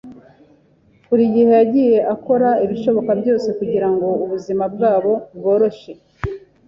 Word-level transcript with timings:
Buri 1.07 1.23
gihe 1.33 1.49
yagiye 1.59 1.97
akora 2.13 2.49
ibishoboka 2.65 3.11
byose 3.21 3.47
kugirango 3.59 4.07
ubuzima 4.23 4.63
bwabo 4.73 5.13
bworoshe. 5.35 5.91